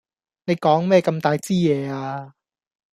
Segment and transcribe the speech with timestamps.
[0.45, 2.33] 你講咩咁大枝野呀？